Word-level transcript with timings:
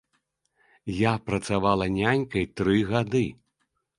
Я 0.99 1.09
працавала 1.27 1.85
нянькай 1.97 2.45
тры 2.61 2.77
гады. 2.95 3.25